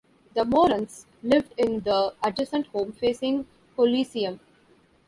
The 0.33 0.45
Moran's 0.45 1.05
lived 1.21 1.53
in 1.59 1.81
the 1.81 2.15
adjacent 2.23 2.65
home 2.69 2.91
facing 2.91 3.45
Coliseum. 3.75 4.39